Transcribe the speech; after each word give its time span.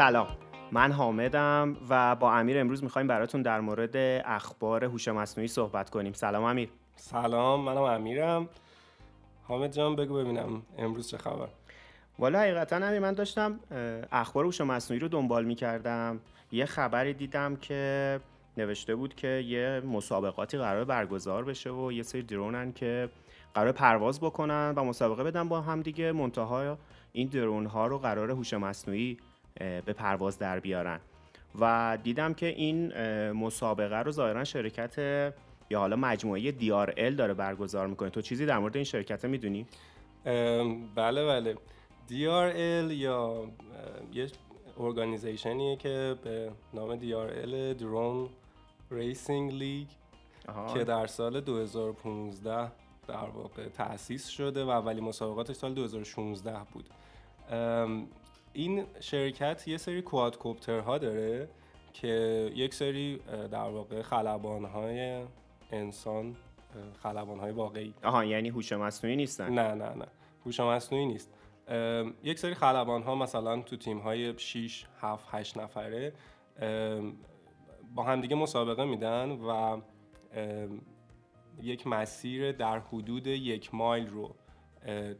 سلام. 0.00 0.26
من 0.72 0.92
حامدم 0.92 1.76
و 1.88 2.16
با 2.16 2.32
امیر 2.32 2.58
امروز 2.60 2.84
می‌خوایم 2.84 3.08
براتون 3.08 3.42
در 3.42 3.60
مورد 3.60 3.96
اخبار 4.24 4.84
هوش 4.84 5.08
مصنوعی 5.08 5.48
صحبت 5.48 5.90
کنیم. 5.90 6.12
سلام 6.12 6.44
امیر. 6.44 6.68
سلام 6.96 7.60
منم 7.60 7.82
امیرم. 7.82 8.48
حامد 9.42 9.72
جان 9.72 9.96
بگو 9.96 10.14
ببینم 10.14 10.62
امروز 10.78 11.08
چه 11.10 11.18
خبر. 11.18 11.48
والا 12.18 12.38
حقیقتا 12.40 12.76
امیر 12.76 12.98
من 12.98 13.12
داشتم 13.12 13.60
اخبار 14.12 14.44
هوش 14.44 14.60
مصنوعی 14.60 15.00
رو 15.00 15.08
دنبال 15.08 15.44
می‌کردم. 15.44 16.20
یه 16.52 16.66
خبری 16.66 17.14
دیدم 17.14 17.56
که 17.56 18.20
نوشته 18.56 18.94
بود 18.94 19.14
که 19.14 19.28
یه 19.28 19.82
مسابقاتی 19.86 20.58
قرار 20.58 20.84
برگزار 20.84 21.44
بشه 21.44 21.70
و 21.70 21.92
یه 21.92 22.02
سری 22.02 22.22
درونن 22.22 22.72
که 22.72 23.08
قرار 23.54 23.72
پرواز 23.72 24.20
بکنن 24.20 24.74
و 24.76 24.84
مسابقه 24.84 25.24
بدن 25.24 25.48
با 25.48 25.60
هم 25.60 25.80
دیگه. 25.80 26.12
منتها 26.12 26.78
این 27.12 27.28
drone 27.28 27.66
ها 27.66 27.86
رو 27.86 27.98
قرار 27.98 28.30
هوش 28.30 28.54
مصنوعی 28.54 29.18
به 29.60 29.92
پرواز 29.92 30.38
در 30.38 30.60
بیارن. 30.60 31.00
و 31.60 31.98
دیدم 32.02 32.34
که 32.34 32.46
این 32.46 32.92
مسابقه 33.32 33.98
رو 33.98 34.12
ظاهرا 34.12 34.44
شرکت 34.44 34.98
یا 35.70 35.78
حالا 35.78 35.96
مجموعه 35.96 36.52
DRL 36.52 37.14
داره 37.16 37.34
برگزار 37.34 37.86
می‌کنه. 37.86 38.10
تو 38.10 38.20
چیزی 38.20 38.46
در 38.46 38.58
مورد 38.58 38.76
این 38.76 38.84
شرکت 38.84 39.24
می‌دونی؟ 39.24 39.66
بله 40.94 41.26
بله. 41.26 41.54
DRL 42.08 42.92
یا 42.92 43.44
یه 44.12 44.26
organization 44.78 45.62
یه 45.62 45.76
که 45.76 46.16
به 46.24 46.50
نام 46.74 47.00
DRL 47.00 47.80
Drone 47.80 48.28
Racing 48.90 49.52
League 49.52 49.88
که 50.74 50.84
در 50.84 51.06
سال 51.06 51.40
2015 51.40 52.72
در 53.08 53.28
واقع 53.34 53.68
تأسیس 53.68 54.28
شده 54.28 54.64
و 54.64 54.68
اولی 54.68 55.00
مسابقاتش 55.00 55.56
سال 55.56 55.74
2016 55.74 56.56
بود. 56.72 56.90
این 58.52 58.86
شرکت 59.00 59.68
یه 59.68 59.76
سری 59.76 60.04
ها 60.68 60.98
داره 60.98 61.48
که 61.92 62.08
یک 62.54 62.74
سری 62.74 63.20
در 63.50 63.70
واقع 63.70 64.02
خلبان 64.02 64.64
های 64.64 65.22
انسان 65.72 66.36
خلبان 67.02 67.38
های 67.38 67.52
واقعی. 67.52 67.94
آها 68.04 68.24
یعنی 68.24 68.48
هوش 68.48 68.72
مصنوعی 68.72 69.16
نیستن؟ 69.16 69.52
نه 69.52 69.74
نه 69.74 69.94
نه. 69.94 70.06
هوش 70.46 70.60
مصنوعی 70.60 71.06
نیست. 71.06 71.32
یک 72.22 72.38
سری 72.38 72.54
خلبان 72.54 73.02
ها 73.02 73.14
مثلا 73.14 73.62
تو 73.62 73.76
تیم 73.76 73.98
های 73.98 74.38
6 74.38 74.86
7 75.00 75.28
8 75.30 75.56
نفره 75.58 76.12
با 77.94 78.02
همدیگه 78.02 78.36
مسابقه 78.36 78.84
میدن 78.84 79.30
و 79.30 79.80
یک 81.62 81.86
مسیر 81.86 82.52
در 82.52 82.78
حدود 82.78 83.26
یک 83.26 83.74
مایل 83.74 84.06
رو 84.06 84.34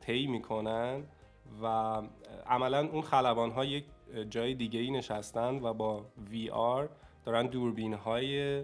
طی 0.00 0.27
می‌کنن. 0.27 1.03
و 1.62 1.67
عملا 2.47 2.89
اون 2.89 3.03
خلبان 3.03 3.51
ها 3.51 3.65
یک 3.65 3.84
جای 4.31 4.55
دیگه 4.55 4.81
ای 4.81 4.91
نشستن 4.91 5.55
و 5.62 5.73
با 5.73 6.05
وی 6.31 6.51
آر 6.51 6.89
دارن 7.25 7.47
دوربین 7.47 7.95
های 7.95 8.62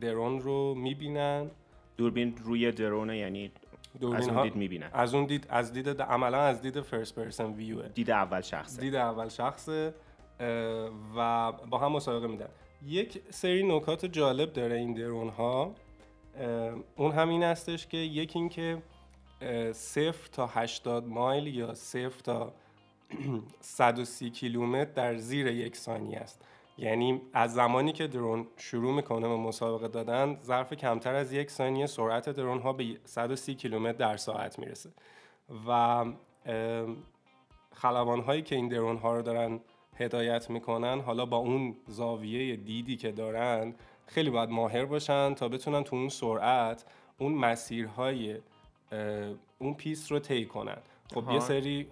درون 0.00 0.40
رو 0.40 0.74
می‌بینن. 0.74 1.50
دوربین 1.96 2.36
روی 2.44 2.72
درونه 2.72 3.18
یعنی 3.18 3.52
از 4.14 4.28
اون 4.28 4.42
دید 4.42 4.56
می‌بینن. 4.56 4.90
از 4.92 5.14
اون 5.14 5.26
دید 5.26 5.46
از 5.50 5.72
دید 5.72 6.02
عملا 6.02 6.40
از 6.40 6.62
دید 6.62 6.80
فرست 6.80 7.14
پرسن 7.14 7.52
ویو 7.52 7.82
دید 7.82 8.10
اول 8.10 8.40
شخصه. 8.40 8.80
دید 8.80 8.94
اول 8.94 9.28
شخصه 9.28 9.94
و 11.16 11.52
با 11.52 11.78
هم 11.78 11.92
مسابقه 11.92 12.26
میدن. 12.26 12.48
یک 12.86 13.22
سری 13.30 13.76
نکات 13.76 14.06
جالب 14.06 14.52
داره 14.52 14.76
این 14.76 14.94
درون 14.94 15.28
ها 15.28 15.74
اون 16.96 17.12
همین 17.12 17.42
هستش 17.42 17.86
که 17.86 17.96
یکی 17.96 18.38
اینکه 18.38 18.82
صفر 19.72 20.28
تا 20.32 20.46
80 20.46 21.06
مایل 21.06 21.46
یا 21.46 21.74
صفر 21.74 22.20
تا 22.20 22.52
130 23.60 24.30
کیلومتر 24.30 24.92
در 24.92 25.16
زیر 25.16 25.46
یک 25.46 25.76
ثانیه 25.76 26.18
است. 26.18 26.44
یعنی 26.78 27.20
از 27.32 27.54
زمانی 27.54 27.92
که 27.92 28.06
درون 28.06 28.46
شروع 28.56 28.94
می‌کنه 28.94 29.28
به 29.28 29.36
مسابقه 29.36 29.88
دادن 29.88 30.38
ظرف 30.42 30.72
کمتر 30.72 31.14
از 31.14 31.32
یک 31.32 31.50
ثانیه 31.50 31.86
سرعت 31.86 32.28
درون 32.28 32.58
ها 32.58 32.72
به 32.72 32.84
130 33.04 33.54
کیلومتر 33.54 33.98
در 33.98 34.16
ساعت 34.16 34.58
می‌رسه. 34.58 34.90
و 35.68 36.04
خلبان 37.74 38.20
هایی 38.20 38.42
که 38.42 38.56
این 38.56 38.68
درون 38.68 38.96
ها 38.96 39.16
رو 39.16 39.22
دارن 39.22 39.60
هدایت 39.96 40.50
می‌کنن 40.50 41.00
حالا 41.00 41.26
با 41.26 41.36
اون 41.36 41.76
زاویه 41.86 42.56
دیدی 42.56 42.96
که 42.96 43.12
دارن 43.12 43.74
خیلی 44.06 44.30
باید 44.30 44.50
ماهر 44.50 44.84
باشن 44.84 45.34
تا 45.34 45.48
بتونن 45.48 45.84
تو 45.84 45.96
اون 45.96 46.08
سرعت 46.08 46.84
اون 47.18 47.32
مسیرهای 47.32 48.38
اون 49.58 49.74
پیست 49.74 50.10
رو 50.10 50.18
طی 50.18 50.46
کنن. 50.46 50.78
خب 51.14 51.30
یه 51.30 51.40
سری 51.40 51.86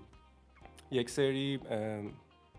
یک 0.90 1.10
سری 1.10 1.60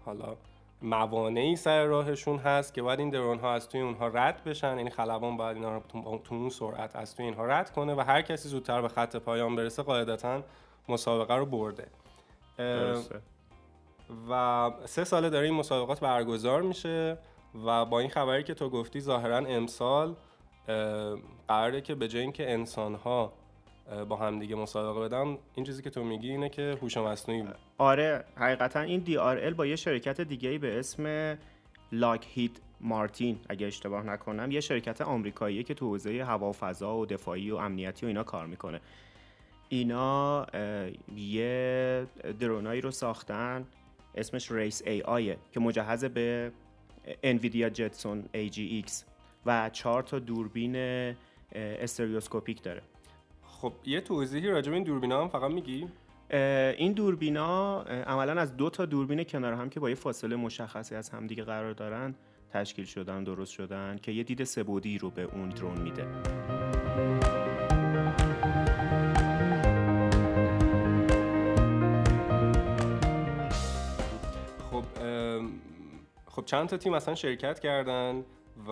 حالا 0.06 0.35
موانعی 0.81 1.56
سر 1.56 1.85
راهشون 1.85 2.38
هست 2.38 2.73
که 2.73 2.81
باید 2.81 3.00
این 3.00 3.09
درون 3.09 3.39
ها 3.39 3.53
از 3.53 3.69
توی 3.69 3.81
اونها 3.81 4.07
رد 4.07 4.44
بشن. 4.44 4.78
یعنی 4.78 4.89
خلبان 4.89 5.38
باید 5.38 5.57
اینا 5.57 5.75
رو 5.75 5.81
تو 6.23 6.35
اون 6.35 6.50
سرعت 6.50 6.95
از 6.95 7.16
توی 7.16 7.25
اینها 7.25 7.45
رد 7.45 7.72
کنه 7.72 7.95
و 7.95 8.01
هر 8.01 8.22
کسی 8.22 8.50
زودتر 8.50 8.81
به 8.81 8.88
خط 8.88 9.16
پایان 9.16 9.56
برسه 9.56 9.83
قاعدتا 9.83 10.44
مسابقه 10.89 11.35
رو 11.35 11.45
برده. 11.45 11.88
و 14.29 14.72
سه 14.85 15.03
ساله 15.03 15.29
داره 15.29 15.45
این 15.45 15.56
مسابقات 15.56 16.00
برگزار 16.00 16.62
میشه 16.62 17.17
و 17.66 17.85
با 17.85 18.00
این 18.00 18.09
خبری 18.09 18.44
که 18.44 18.53
تو 18.53 18.69
گفتی 18.69 19.00
ظاهرا 19.00 19.38
امسال 19.38 20.16
قراره 21.48 21.81
که 21.81 21.96
به 21.96 22.08
جای 22.08 22.22
اینکه 22.22 22.52
انسان 22.52 22.96
ها 22.96 23.34
با 24.09 24.16
هم 24.16 24.40
دیگه 24.40 24.56
مسابقه 24.56 25.00
بدن 25.00 25.38
این 25.56 25.66
چیزی 25.66 25.81
که 25.81 25.90
تو 25.90 26.03
میگی 26.03 26.30
اینه 26.30 26.50
که 26.50 26.78
هوش 26.81 26.98
مصنوعی 26.98 27.44
آره 27.78 28.24
حقیقتا 28.36 28.80
این 28.80 29.04
DRL 29.06 29.54
با 29.54 29.66
یه 29.66 29.75
شرکت 29.75 30.22
دیگه 30.22 30.58
به 30.58 30.80
اسم 30.80 31.38
لاک 31.92 32.52
مارتین 32.81 33.40
اگه 33.50 33.68
اشتباه 33.68 34.04
نکنم 34.04 34.52
یه 34.52 34.59
شرکت 34.59 35.02
آمریکاییه 35.02 35.64
که 35.64 35.74
تو 35.74 35.88
حوزه 35.88 36.24
هوا 36.24 36.50
و 36.50 36.54
فضا 36.54 36.98
و 36.98 37.06
دفاعی 37.06 37.52
و 37.52 37.56
امنیتی 37.56 38.06
و 38.06 38.08
اینا 38.08 38.24
کار 38.24 38.46
می‌کنه. 38.46 38.81
اینا 39.70 40.46
یه 41.16 42.08
درونایی 42.40 42.81
رو 42.81 42.92
ساختن 42.92 43.66
اسمش 44.16 44.52
ریس 44.52 44.81
ای 44.86 45.02
آیه 45.02 45.38
که 45.52 45.59
مجهز 45.59 46.06
به 46.06 46.52
انویدیا 47.24 47.70
جتسون 47.70 48.24
AGX 48.34 48.92
و 49.45 49.69
چهار 49.69 50.03
تا 50.03 50.19
دوربین 50.19 50.75
استریوسکوپیک 51.51 52.63
داره. 52.63 52.81
خب 53.44 53.73
یه 53.85 54.01
توضیحی 54.01 54.47
راجع 54.47 54.69
به 54.69 54.75
این 54.75 54.83
دوربینا 54.83 55.22
هم 55.22 55.28
فقط 55.28 55.51
میگی؟ 55.51 55.88
این 56.78 56.94
دوربینا 56.94 57.81
عملا 57.83 58.41
از 58.41 58.57
دو 58.57 58.69
تا 58.69 58.85
دوربین 58.85 59.23
کنار 59.23 59.53
هم 59.53 59.69
که 59.69 59.79
با 59.79 59.89
یه 59.89 59.95
فاصله 59.95 60.35
مشخصی 60.35 60.95
از 60.95 61.09
همدیگه 61.09 61.44
قرار 61.44 61.73
دارن 61.73 62.16
تشکیل 62.50 62.85
شدن 62.85 63.23
درست 63.23 63.51
شدن 63.51 63.97
که 64.01 64.11
یه 64.11 64.23
دید 64.23 64.44
سبودی 64.44 64.97
رو 64.97 65.09
به 65.09 65.22
اون 65.22 65.50
درون 65.50 65.81
میده. 65.81 66.07
خب 74.72 74.83
خب 76.25 76.45
چند 76.45 76.69
تا 76.69 76.77
تیم 76.77 76.94
اصلا 76.94 77.16
شرکت 77.16 77.59
کردن؟ 77.59 78.23
و 78.68 78.72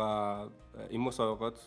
این 0.89 1.01
مسابقات 1.01 1.59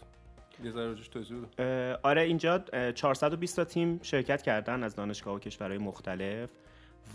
آره 2.03 2.22
اینجا 2.22 2.59
420 2.94 3.56
تا 3.56 3.65
تیم 3.65 4.00
شرکت 4.03 4.43
کردن 4.43 4.84
از 4.84 4.94
دانشگاه 4.94 5.34
و 5.34 5.38
کشورهای 5.38 5.78
مختلف 5.78 6.50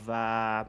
و 0.07 0.65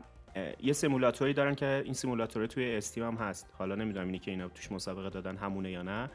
یه 0.61 0.73
سیمولاتوری 0.73 1.33
دارن 1.33 1.55
که 1.55 1.83
این 1.85 1.95
سیمولاتور 1.95 2.47
توی 2.47 2.77
استیم 2.77 3.05
هم 3.05 3.15
هست. 3.15 3.51
حالا 3.59 3.75
نمی‌دونم 3.75 4.07
اینی 4.07 4.19
که 4.19 4.31
اینا 4.31 4.49
توش 4.49 4.73
مسابقه 4.73 5.11
دادن 5.11 5.37
همونه 5.37 5.71
یا 5.71 5.83
نه. 5.83 6.11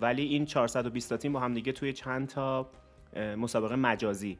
ولی 0.00 0.22
این 0.22 0.44
420 0.44 1.10
تا 1.10 1.16
تیم 1.16 1.32
با 1.32 1.40
هم 1.40 1.54
دیگه 1.54 1.72
توی 1.72 1.92
چند 1.92 2.28
تا 2.28 2.70
مسابقه 3.16 3.76
مجازی 3.76 4.38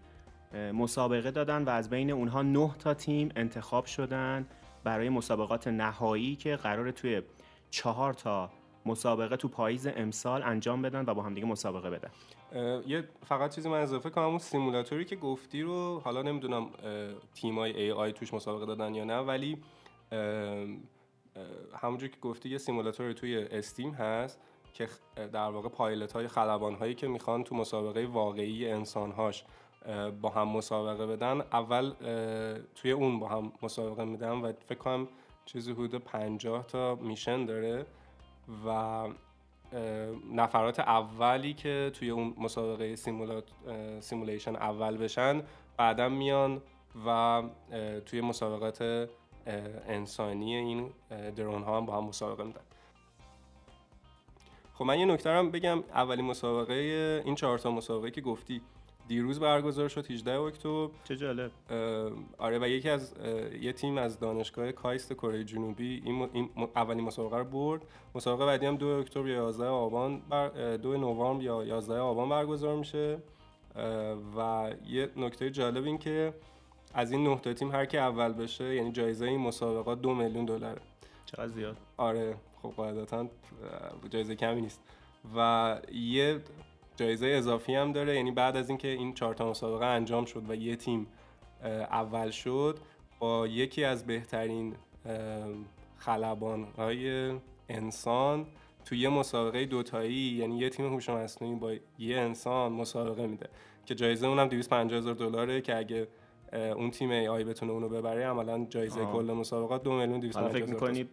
مسابقه 0.74 1.30
دادن 1.30 1.64
و 1.64 1.68
از 1.68 1.90
بین 1.90 2.10
اونها 2.10 2.42
9 2.42 2.70
تا 2.78 2.94
تیم 2.94 3.28
انتخاب 3.36 3.84
شدن 3.84 4.46
برای 4.84 5.08
مسابقات 5.08 5.68
نهایی 5.68 6.36
که 6.36 6.56
قرار 6.56 6.90
توی 6.90 7.22
چهار 7.70 8.14
تا 8.14 8.50
مسابقه 8.90 9.36
تو 9.36 9.48
پاییز 9.48 9.86
امسال 9.86 10.42
انجام 10.42 10.82
بدن 10.82 11.04
و 11.06 11.14
با 11.14 11.22
هم 11.22 11.34
دیگه 11.34 11.46
مسابقه 11.46 11.90
بدن 11.90 12.10
یه 12.86 13.08
فقط 13.26 13.54
چیزی 13.54 13.68
من 13.68 13.80
اضافه 13.80 14.10
کنم 14.10 14.24
اون 14.24 14.38
سیمولاتوری 14.38 15.04
که 15.04 15.16
گفتی 15.16 15.62
رو 15.62 16.00
حالا 16.04 16.22
نمی‌دونم 16.22 16.70
تیمای 17.34 17.82
ای 17.82 17.92
آی 17.92 18.12
توش 18.12 18.34
مسابقه 18.34 18.66
دادن 18.66 18.94
یا 18.94 19.04
نه 19.04 19.18
ولی 19.18 19.58
همونجور 21.82 22.08
که 22.08 22.20
گفتی 22.20 22.48
یه 22.48 22.58
سیمولاتوری 22.58 23.14
توی 23.14 23.38
استیم 23.38 23.90
هست 23.90 24.40
که 24.74 24.88
در 25.16 25.50
واقع 25.50 25.68
پایلت 25.68 26.12
های 26.12 26.28
خلبان 26.28 26.74
هایی 26.74 26.94
که 26.94 27.08
می‌خوان 27.08 27.44
تو 27.44 27.54
مسابقه 27.54 28.06
واقعی 28.06 28.70
انسان 28.70 29.10
هاش 29.12 29.44
با 30.20 30.28
هم 30.28 30.48
مسابقه 30.48 31.06
بدن 31.06 31.40
اول 31.40 31.92
توی 32.74 32.90
اون 32.90 33.18
با 33.18 33.28
هم 33.28 33.52
مسابقه 33.62 34.04
میدن 34.04 34.30
و 34.30 34.52
فکر 34.52 34.78
کنم 34.78 35.08
چیزی 35.46 35.72
حدود 35.72 35.94
50 35.94 36.66
تا 36.66 36.94
میشن 36.94 37.44
داره. 37.44 37.86
و 38.66 39.08
نفرات 40.32 40.80
اولی 40.80 41.54
که 41.54 41.90
توی 41.94 42.10
اون 42.10 42.34
مسابقه 42.38 42.96
سیمولیشن 44.00 44.56
اول 44.56 44.96
بشن 44.96 45.42
بعدا 45.76 46.08
میان 46.08 46.62
و 47.06 47.42
توی 48.06 48.20
مسابقات 48.20 49.08
انسانی 49.88 50.56
این 50.56 50.90
درون 51.36 51.62
ها 51.62 51.76
هم 51.76 51.86
با 51.86 51.96
هم 51.96 52.04
مسابقه 52.04 52.44
میدن 52.44 52.60
خب 54.74 54.84
من 54.84 54.98
یه 54.98 55.06
نکته 55.06 55.42
بگم. 55.42 55.84
اولین 55.94 56.24
مسابقه 56.24 56.74
این 57.24 57.34
چهار 57.34 57.58
تا 57.58 57.70
مسابقه 57.70 58.10
که 58.10 58.20
گفتی 58.20 58.62
دیروز 59.10 59.40
برگزار 59.40 59.88
شد 59.88 60.10
18 60.10 60.40
اکتبر. 60.40 60.88
چه 61.04 61.16
جالب. 61.16 61.50
آره 62.38 62.58
و 62.58 62.68
یکی 62.68 62.88
از 62.88 63.14
یه 63.60 63.72
تیم 63.72 63.98
از 63.98 64.18
دانشگاه 64.18 64.72
کایست 64.72 65.12
کره 65.12 65.44
جنوبی 65.44 66.02
این, 66.04 66.28
این 66.32 66.50
اولین 66.76 67.04
مسابقه 67.04 67.38
رو 67.38 67.44
برد. 67.44 67.82
مسابقه 68.14 68.46
بعدی 68.46 68.66
هم 68.66 68.76
2 68.76 68.86
اکتبر 68.86 69.28
یا 69.28 69.34
11 69.34 69.64
آبان 69.64 70.20
بر 70.28 70.76
2 70.76 70.96
نوامبر 70.96 71.44
یا 71.44 71.64
11 71.64 71.98
آبان 71.98 72.28
برگزار 72.28 72.76
میشه. 72.76 73.18
و 74.36 74.70
یه 74.86 75.10
نکته 75.16 75.50
جالب 75.50 75.84
این 75.84 75.98
که 75.98 76.34
از 76.94 77.12
این 77.12 77.24
نه 77.28 77.38
تا 77.38 77.52
تیم 77.52 77.72
هر 77.72 77.84
کی 77.84 77.98
اول 77.98 78.32
بشه 78.32 78.74
یعنی 78.74 78.92
جایزه 78.92 79.26
این 79.26 79.40
مسابقات 79.40 80.00
دو 80.00 80.14
میلیون 80.14 80.44
دلاره. 80.44 80.80
چقدر 81.26 81.48
زیاد؟ 81.48 81.76
آره 81.96 82.36
خب 82.62 82.68
قاعدتا 82.76 83.26
جایزه 84.10 84.34
کمی 84.34 84.60
نیست. 84.60 84.80
و 85.36 85.78
یه 85.92 86.40
جایزه 87.00 87.26
اضافی 87.26 87.74
هم 87.74 87.92
داره. 87.92 88.16
یعنی 88.16 88.30
بعد 88.30 88.56
از 88.56 88.68
اینکه 88.68 88.88
این 88.88 89.14
چهار 89.14 89.34
تا 89.34 89.50
مسابقه 89.50 89.84
انجام 89.84 90.24
شد 90.24 90.50
و 90.50 90.54
یه 90.54 90.76
تیم 90.76 91.06
اول 91.90 92.30
شد 92.30 92.78
با 93.18 93.46
یکی 93.46 93.84
از 93.84 94.06
بهترین 94.06 94.74
خلبان 95.98 96.64
های 96.64 97.32
انسان 97.68 98.46
تو 98.84 98.94
یه 98.94 99.08
مسابقه 99.08 99.64
دوتایی 99.64 100.14
یعنی 100.14 100.58
یه 100.58 100.68
تیم 100.68 100.92
هوش 100.92 101.08
مصنوعی 101.08 101.54
با 101.54 101.72
یه 101.98 102.18
انسان 102.18 102.72
مسابقه 102.72 103.26
میده 103.26 103.48
که 103.86 103.94
جایزه 103.94 104.26
اونم 104.26 104.48
250 104.48 104.98
هزار 104.98 105.14
دلاره 105.14 105.60
که 105.60 105.76
اگه 105.76 106.08
اون 106.52 106.90
تیم 106.90 107.10
ای 107.10 107.28
آی 107.28 107.44
بتونه 107.44 107.72
اونو 107.72 107.88
ببره 107.88 108.26
عملا 108.26 108.66
جایزه 108.70 109.04
کل 109.04 109.32
مسابقات 109.32 109.82
دو 109.82 109.92
میلیون 109.92 110.20
250 110.20 110.52
فکر 110.52 110.72
می‌کنید 110.72 111.08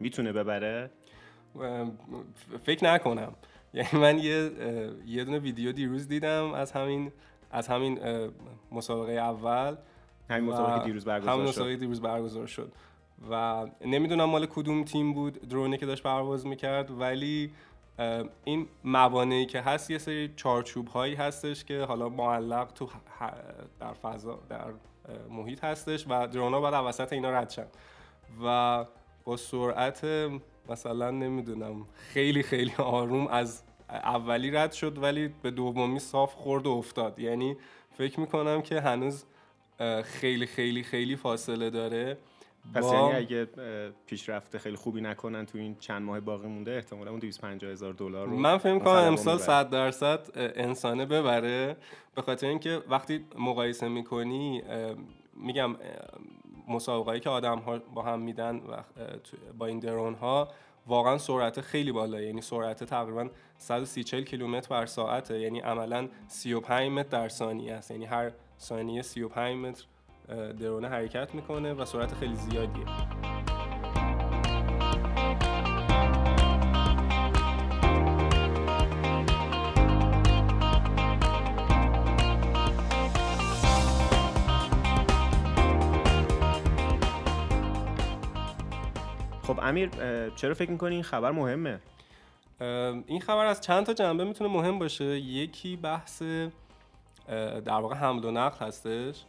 می‌تونه 0.00 0.32
ببره؟ 0.32 0.90
فکر 2.62 2.84
نکنم. 2.84 3.32
یعنی 3.74 3.88
من 3.92 4.18
یه 4.18 4.50
یه 5.06 5.24
دونه 5.24 5.38
ویدیو 5.38 5.72
دیروز 5.72 6.08
دیدم 6.08 6.52
از 6.52 6.72
همین 6.72 7.12
از 7.50 7.68
همین 7.68 8.00
مسابقه 8.72 9.12
اول. 9.12 9.76
همین 10.30 10.50
مسابقه 10.50 10.84
دیروز 10.84 11.04
برگزار 11.04 11.34
همین 11.34 11.48
مسابقه 11.48 11.76
دیروز 11.76 12.00
برگزار 12.00 12.46
شد. 12.46 12.72
و 13.30 13.66
نمی‌دونم 13.84 14.24
مال 14.24 14.46
کدوم 14.46 14.84
تیم 14.84 15.12
بود 15.12 15.48
درونی 15.48 15.78
که 15.78 15.86
داشت 15.86 16.02
پرواز 16.02 16.46
می‌کرد 16.46 17.00
ولی 17.00 17.50
این 18.44 18.66
موانعی 18.84 19.46
که 19.46 19.60
هست 19.60 19.90
یه 19.90 19.98
سری 19.98 20.32
چارچوب 20.36 20.88
هایی 20.88 21.14
هستش 21.14 21.64
که 21.64 21.82
حالا 21.82 22.08
معلق 22.08 22.72
تو 22.72 22.88
در 23.80 23.92
فضا 23.92 24.38
در 24.48 24.64
محیط 25.30 25.64
هستش 25.64 26.06
و 26.08 26.26
درونا 26.26 26.60
باید 26.60 26.74
وسط 26.74 27.12
اینا 27.12 27.30
رد 27.30 27.50
شن. 27.50 27.66
و 28.44 28.84
با 29.24 29.36
سرعت 29.36 30.04
مثلا 30.68 31.10
نمی‌دونم 31.10 31.86
خیلی 31.94 32.42
خیلی 32.42 32.72
آروم 32.78 33.26
از 33.26 33.62
اولی 33.88 34.50
رد 34.50 34.72
شد 34.72 35.02
ولی 35.02 35.28
به 35.42 35.50
دومی 35.50 35.98
صاف 35.98 36.34
خورد 36.34 36.66
و 36.66 36.70
افتاد. 36.70 37.18
یعنی 37.18 37.56
فکر 37.98 38.20
می‌کنم 38.20 38.62
که 38.62 38.80
هنوز 38.80 39.24
خیلی 40.04 40.46
خیلی 40.46 40.82
خیلی 40.82 41.16
فاصله 41.16 41.70
داره. 41.70 42.18
پس 42.74 42.84
یعنی 42.84 43.12
اگه 43.12 43.48
پیشرفته 44.06 44.58
خیلی 44.58 44.76
خوبی 44.76 45.00
نکنن 45.00 45.46
تو 45.46 45.58
این 45.58 45.76
چند 45.80 46.02
ماه 46.02 46.20
باقی 46.20 46.48
مونده 46.48 46.72
احتمالا 46.72 47.10
اون 47.10 47.20
250 47.20 47.70
هزار 47.70 47.92
دلار 47.92 48.26
رو 48.28 48.36
من 48.36 48.58
فکر 48.58 48.78
کنم 48.78 48.92
امسال 48.92 49.38
100 49.38 49.70
درصد 49.70 50.28
انسانه 50.36 51.06
ببره. 51.06 51.76
به 52.14 52.22
خاطر 52.22 52.46
اینکه 52.46 52.82
وقتی 52.88 53.24
مقایسه 53.38 53.88
می‌کنی 53.88 54.62
میگم 55.36 55.76
مسابقه‌ای 56.68 57.20
که 57.20 57.30
آدم 57.30 57.58
ها 57.58 57.78
با 57.78 58.02
هم 58.02 58.20
میدن 58.20 58.56
و 58.56 58.82
با 59.58 59.66
این 59.66 59.78
درون 59.78 60.14
ها 60.14 60.48
واقعا 60.86 61.18
سرعت 61.18 61.60
خیلی 61.60 61.92
بالا 61.92 62.20
یعنی 62.20 62.40
سرعت 62.40 62.84
تقریبا 62.84 63.28
130 63.58 64.04
کیلومتر 64.04 64.68
بر 64.68 64.86
ساعته. 64.86 65.40
یعنی 65.40 65.60
عملا 65.60 66.08
35 66.28 66.90
متر 66.90 67.08
در 67.08 67.28
ثانیه 67.28 67.72
است. 67.72 67.90
یعنی 67.90 68.04
هر 68.04 68.32
ثانیه 68.60 69.02
35 69.02 69.56
متر 69.56 69.84
درونه 70.52 70.88
حرکت 70.88 71.34
می‌کنه 71.34 71.72
و 71.72 71.84
سرعت 71.84 72.14
خیلی 72.14 72.34
زیادیه. 72.34 72.84
خب 89.46 89.58
امیر 89.62 89.90
چرا 90.36 90.54
فکر 90.54 90.70
می‌کنی 90.70 90.94
این 90.94 91.04
خبر 91.04 91.30
مهمه؟ 91.30 91.80
این 93.06 93.20
خبر 93.20 93.46
از 93.46 93.60
چند 93.60 93.86
تا 93.86 93.92
جنبه 93.92 94.24
می‌تونه 94.24 94.50
مهم 94.50 94.78
باشه 94.78 95.04
یکی 95.04 95.76
بحث 95.76 96.22
در 97.64 97.80
واقع 97.80 97.94
حمل 97.94 98.24
و 98.24 98.30
نقل 98.30 98.66
هستش 98.66 99.24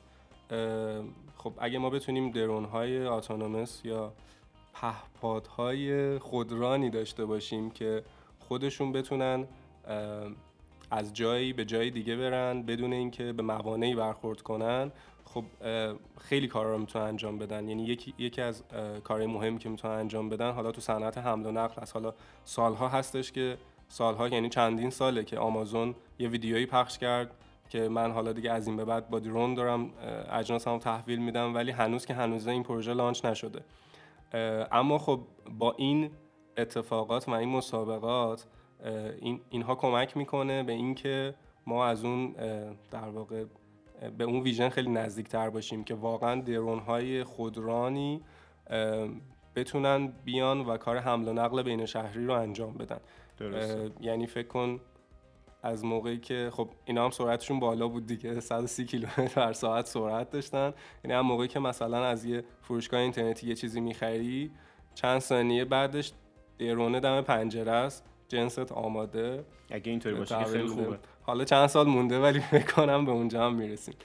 خب 1.37 1.53
اگه 1.57 1.79
ما 1.79 1.89
بتونیم 1.89 2.31
درون 2.31 2.65
های 2.65 3.05
آتونومس 3.05 3.81
یا 3.85 4.13
پهپادهای 4.73 6.19
خودرانی 6.19 6.89
داشته 6.89 7.25
باشیم 7.25 7.71
که 7.71 8.03
خودشون 8.39 8.91
بتونن 8.91 9.47
از 10.91 11.13
جایی 11.13 11.53
به 11.53 11.65
جای 11.65 11.89
دیگه 11.89 12.15
برن 12.15 12.61
بدون 12.61 12.93
اینکه 12.93 13.33
به 13.33 13.43
موانعی 13.43 13.95
برخورد 13.95 14.41
کنن 14.41 14.91
خب 15.25 15.43
خیلی 16.21 16.47
کارا 16.47 16.71
رو 16.71 16.77
می‌تونن 16.77 17.05
انجام 17.05 17.37
بدن. 17.37 17.69
یعنی 17.69 17.83
یکی 17.83 18.13
یکی 18.17 18.41
از 18.41 18.63
کارهای 19.03 19.27
مهمی 19.27 19.59
که 19.59 19.69
می‌تونن 19.69 19.93
انجام 19.93 20.29
بدن 20.29 20.51
حالا 20.51 20.71
تو 20.71 20.81
صنعت 20.81 21.17
حمل 21.17 21.45
و 21.45 21.51
نقل 21.51 21.81
از 21.81 21.91
حالا 21.91 22.13
سالها 22.43 22.87
هستش 22.87 23.31
که 23.31 23.57
سالها 23.87 24.27
یعنی 24.27 24.49
چندین 24.49 24.89
ساله 24.89 25.23
که 25.23 25.39
آمازون 25.39 25.95
یه 26.19 26.29
ویدیویی 26.29 26.65
پخش 26.65 26.97
کرد 26.97 27.31
که 27.69 27.89
من 27.89 28.11
حالا 28.11 28.33
دیگه 28.33 28.51
از 28.51 28.67
این 28.67 28.77
به 28.77 28.85
بعد 28.85 29.09
با 29.09 29.19
درون 29.19 29.53
دارم 29.53 29.89
اجناسمو 30.31 30.79
تحویل 30.79 31.19
میدم 31.19 31.55
ولی 31.55 31.71
هنوز 31.71 32.05
که 32.05 32.13
هنوز 32.13 32.47
این 32.47 32.63
پروژه 32.63 32.93
لانچ 32.93 33.25
نشده. 33.25 33.61
اما 34.71 34.97
خب 34.97 35.19
با 35.59 35.75
این 35.77 36.11
اتفاقات 36.57 37.29
و 37.29 37.31
این 37.31 37.49
مسابقات 37.49 38.45
این 39.19 39.41
اینها 39.49 39.75
کمک 39.75 40.17
می‌کنه 40.17 40.63
به 40.63 40.73
اینکه 40.73 41.35
ما 41.67 41.85
از 41.85 42.05
اون 42.05 42.35
در 42.91 43.09
واقع 43.09 43.45
به 44.17 44.23
اون 44.23 44.41
ویژن 44.41 44.69
خیلی 44.69 44.89
نزدیک 44.89 45.27
تر 45.27 45.49
باشیم 45.49 45.83
که 45.83 45.95
واقعا 45.95 46.41
درون 46.41 46.79
های 46.79 47.23
خودرانی 47.23 48.21
بتونن 49.55 50.07
بیان 50.07 50.61
و 50.61 50.77
کار 50.77 50.97
حمل 50.97 51.27
و 51.27 51.33
نقل 51.33 51.63
بین 51.63 51.85
شهری 51.85 52.25
رو 52.25 52.33
انجام 52.33 52.73
بدن. 52.73 52.99
یعنی 54.01 54.27
فکر 54.27 54.47
کن 54.47 54.79
از 55.63 55.85
موقعی 55.85 56.17
که 56.17 56.49
خب 56.53 56.69
اینا 56.85 57.05
هم 57.05 57.09
سرعتشون 57.09 57.59
بالا 57.59 57.87
بود 57.87 58.05
دیگه 58.05 58.39
130 58.39 58.85
کیلومتر 58.85 59.45
بر 59.45 59.53
ساعت 59.53 59.85
سرعت 59.85 60.29
داشتن. 60.29 60.73
یعنی 61.03 61.17
هم 61.17 61.25
موقعی 61.25 61.47
که 61.47 61.59
مثلا 61.59 62.05
از 62.05 62.25
یه 62.25 62.43
فروشگاه 62.61 62.99
اینترنتی 62.99 63.47
یه 63.47 63.55
چیزی 63.55 63.79
می‌خری 63.79 64.51
چند 64.95 65.19
ثانیه 65.19 65.65
بعدش 65.65 66.11
درونه 66.59 66.99
دم 66.99 67.21
پنجره 67.21 67.71
است. 67.71 68.05
جنست 68.27 68.71
آماده. 68.71 69.45
اگه 69.71 69.91
اینطوری 69.91 70.15
باشه 70.15 70.43
خیلی 70.43 70.67
خوبه. 70.67 70.99
حالا 71.23 71.43
چند 71.43 71.67
سال 71.67 71.87
مونده 71.87 72.19
ولی 72.19 72.39
بکنم 72.53 73.05
به 73.05 73.11
اونجا 73.11 73.45
هم 73.45 73.55
می‌رسیم. 73.55 73.95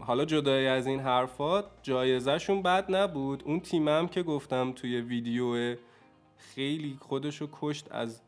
حالا 0.00 0.24
جدای 0.24 0.66
از 0.66 0.86
این 0.86 1.00
حرفات 1.00 1.64
جایزهشون 1.82 2.62
بد 2.62 2.94
نبود. 2.94 3.42
اون 3.46 3.60
تیمم 3.60 4.08
که 4.08 4.22
گفتم 4.22 4.72
توی 4.72 5.00
ویدیو 5.00 5.76
خیلی 6.36 6.96
خودشو 7.00 7.48
کشت 7.60 7.88
از 7.90 8.20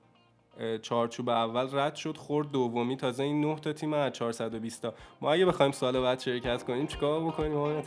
چارچوب 0.82 1.28
اول 1.28 1.78
رد 1.78 1.94
شد 1.94 2.16
خورد 2.16 2.50
دومی. 2.50 2.96
تازه 2.96 3.22
این 3.22 3.40
9 3.40 3.56
تا 3.56 3.72
تیم 3.72 3.92
از 3.92 4.12
420 4.12 4.82
تا. 4.82 4.94
ما 5.20 5.32
اگه 5.32 5.46
بخوایم 5.46 5.72
سال 5.72 6.00
بعد 6.00 6.20
شرکت 6.20 6.62
کنیم 6.62 6.86
چیکار 6.86 7.24
بکنیم؟ 7.24 7.82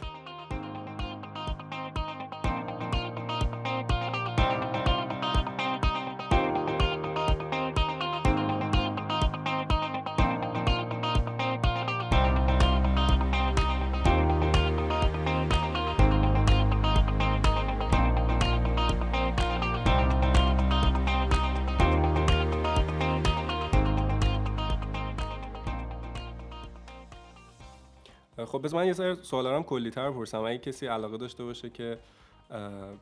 خب 28.59 28.65
پس 28.65 28.73
من 28.73 28.87
یه 28.87 28.93
سر 28.93 29.15
سوالا 29.15 29.55
هم 29.55 29.63
کلی 29.63 29.89
تر 29.89 30.11
پرسم 30.11 30.41
اگه 30.41 30.57
کسی 30.57 30.87
علاقه 30.87 31.17
داشته 31.17 31.43
باشه 31.43 31.69
که 31.69 31.97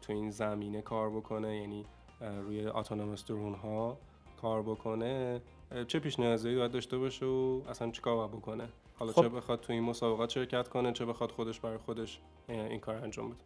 تو 0.01 0.13
این 0.13 0.31
زمینه 0.31 0.81
کار 0.81 1.09
بکنه 1.09 1.57
یعنی 1.57 1.85
روی 2.21 2.67
autonomous 2.67 3.25
drone 3.25 3.53
ها 3.53 3.97
کار 4.41 4.61
بکنه 4.61 5.41
چه 5.87 5.99
پیش 5.99 6.19
نیازی 6.19 6.55
باید 6.55 6.71
داشته 6.71 6.97
باشه 6.97 7.25
و 7.25 7.61
اصلا 7.69 7.91
چیکار 7.91 8.15
باید 8.15 8.31
بکنه؟ 8.31 8.69
حالا 8.99 9.11
خب. 9.11 9.21
چه 9.21 9.29
بخواد 9.29 9.59
تو 9.59 9.73
این 9.73 9.83
مسابقات 9.83 10.29
شرکت 10.29 10.67
کنه 10.67 10.91
چه 10.91 11.05
بخواد 11.05 11.31
خودش 11.31 11.59
برای 11.59 11.77
خودش 11.77 12.19
این 12.49 12.79
کار 12.79 12.95
انجام 12.95 13.29
بده؟ 13.29 13.39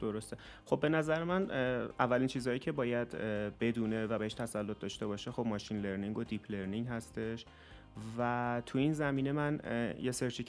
درسته. 0.00 0.36
خب 0.66 0.80
به 0.80 0.88
نظر 0.88 1.24
من 1.24 1.50
اولین 1.98 2.28
چیزهایی 2.28 2.58
که 2.58 2.72
باید 2.72 3.08
بدونه 3.60 4.06
و 4.06 4.18
بهش 4.18 4.34
تسلط 4.34 4.78
داشته 4.78 5.06
باشه 5.06 5.32
خب 5.32 5.46
machine 5.46 5.80
learning 5.80 6.18
و 6.18 6.24
deep 6.24 6.50
learning 6.50 6.86
هستش. 6.86 7.44
و 8.18 8.62
تو 8.66 8.78
این 8.78 8.92
زمینه 8.92 9.32
من 9.32 9.60
یه 10.00 10.12
سرچی 10.12 10.44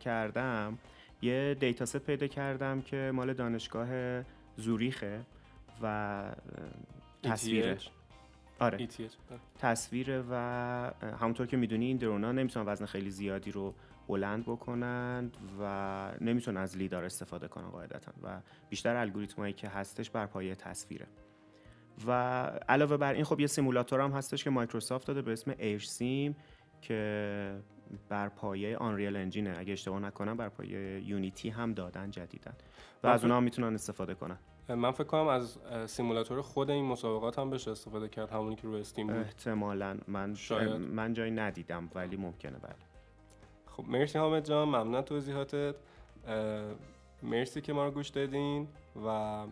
کردم 0.00 0.78
یه 1.22 1.56
دیتاست 1.60 1.96
پیدا 1.96 2.26
کردم 2.26 2.80
که 2.80 3.10
مال 3.14 3.32
دانشگاه 3.32 4.22
زوریخه 4.56 5.20
و 5.82 6.24
تصویرش 7.22 7.90
آره. 8.58 8.88
تصویر 9.58 10.22
و 10.30 10.34
همونطور 11.20 11.46
که 11.46 11.56
می‌دونی 11.56 11.86
این 11.86 11.96
درونا 11.96 12.32
نمی‌تونن 12.32 12.66
وزن 12.68 12.86
خیلی 12.86 13.10
زیادی 13.10 13.50
رو 13.50 13.74
بلند 14.08 14.42
بکنند 14.42 15.36
و 15.60 16.12
نمی‌تونن 16.20 16.56
از 16.56 16.76
لیدار 16.76 17.04
استفاده 17.04 17.48
کنن 17.48 17.68
قاعدتا 17.68 18.12
و 18.22 18.40
بیشتر 18.68 18.96
الگوریتمایی 18.96 19.52
که 19.52 19.68
هستش 19.68 20.10
بر 20.10 20.26
پایه 20.26 20.54
تصویره. 20.54 21.06
و 22.06 22.12
علاوه 22.68 22.96
بر 22.96 23.12
این 23.12 23.24
خب 23.24 23.40
یه 23.40 23.46
سیمولاتور 23.46 24.00
هم 24.00 24.10
هستش 24.10 24.44
که 24.44 24.50
مایکروسافت 24.50 25.06
داده 25.06 25.22
به 25.22 25.32
اسم 25.32 25.54
AirSim 25.58 26.36
که 26.80 27.60
بر 28.08 28.28
پایه 28.28 28.76
Unreal 28.76 29.16
Engine 29.16 29.49
ه 29.49 29.54
اگه 29.58 29.72
اشتباه 29.72 30.00
نکنم 30.00 30.36
بر 30.36 30.48
پایه 30.48 31.00
Unity 31.00 31.48
هم 31.48 31.74
دادن 31.74 32.10
جدیدا 32.10 32.54
و 33.02 33.06
از 33.06 33.24
اونها 33.24 33.40
می‌تونن 33.40 33.74
استفاده 33.74 34.14
کنن. 34.14 34.38
من 34.68 34.90
فکر 34.90 35.04
کنم 35.04 35.26
از 35.26 35.58
سیمولاتور 35.86 36.42
خود 36.42 36.70
این 36.70 36.84
مسابقات 36.84 37.38
هم 37.38 37.50
بشه 37.50 37.70
استفاده 37.70 38.08
کرد 38.08 38.30
همونی 38.30 38.56
که 38.56 38.62
رو 38.62 38.74
Steam 38.74 39.06
بود. 39.06 39.16
احتمالا. 39.16 39.98
من 40.08 40.34
شاید. 40.34 40.70
من 40.70 41.12
جایی 41.12 41.30
ندیدم 41.30 41.90
ولی 41.94 42.16
ممکنه 42.16 42.58
بله. 42.58 42.74
خب 43.66 43.84
مرسی 43.88 44.18
حامد 44.18 44.44
جان. 44.44 44.68
ممنون 44.68 45.02
توضیحاتت. 45.02 45.74
مرسی 47.22 47.60
که 47.60 47.72
ما 47.72 47.84
رو 47.84 47.90
گوش 47.90 48.08
دادین 48.08 48.68
و 49.06 49.44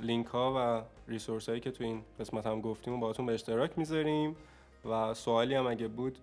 لینک 0.00 0.26
ها 0.26 0.54
و 0.56 0.82
ریسورس 1.10 1.48
هایی 1.48 1.60
که 1.60 1.70
تو 1.70 1.84
این 1.84 2.02
قسمت 2.20 2.46
هم 2.46 2.60
گفتیم 2.60 2.94
و 2.94 2.98
باهاتون 2.98 3.26
به 3.26 3.34
اشتراک 3.34 3.78
می‌ذاریم. 3.78 4.36
و 4.84 5.14
سوالی 5.14 5.54
هم 5.54 5.66
اگه 5.66 5.88
بود 5.88 6.18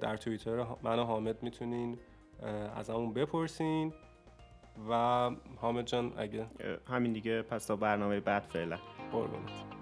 در 0.00 0.16
توییتر 0.16 0.66
من 0.82 0.98
و 0.98 1.04
حامد 1.04 1.42
می‌تونین 1.42 1.98
از 2.76 2.90
همون 2.90 3.12
بپرسین 3.12 3.92
و 4.90 4.94
حامد 5.56 5.86
جان 5.86 6.12
اگه 6.16 6.46
همین 6.88 7.12
دیگه 7.12 7.42
پس 7.42 7.66
تا 7.66 7.76
برنامه 7.76 8.20
بعد 8.20 8.42
فعلا. 8.42 8.78
قربونت. 9.12 9.79